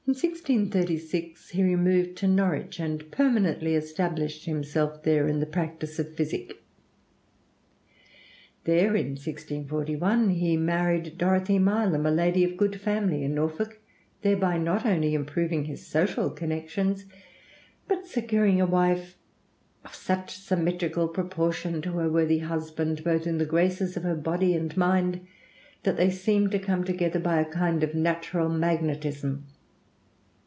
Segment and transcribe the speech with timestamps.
[0.07, 6.15] In 1636 he removed to Norwich and permanently established himself there in the practice of
[6.15, 6.61] physic.
[8.65, 13.79] There in 1641 he married Dorothy Mileham, a lady of good family in Norfolk;
[14.21, 17.05] thereby not only improving his social connections,
[17.87, 19.15] but securing a wife
[19.85, 24.55] "of such symmetrical proportion to her worthy husband both in the graces of her body
[24.55, 25.25] and mind,
[25.83, 29.45] that they seemed to come together by a kind of natural magnetism."